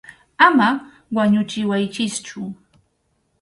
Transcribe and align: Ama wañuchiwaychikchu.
Ama 0.47 0.69
wañuchiwaychikchu. 1.15 2.39